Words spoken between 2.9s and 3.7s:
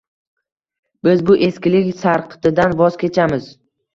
kechamiz.